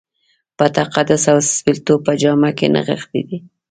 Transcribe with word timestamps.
په 0.57 0.65
تقدس 0.77 1.23
او 1.31 1.37
سپېڅلتوب 1.55 1.99
په 2.07 2.13
جامه 2.21 2.49
کې 2.57 2.67
نغښتی 2.73 3.21
دی. 3.27 3.37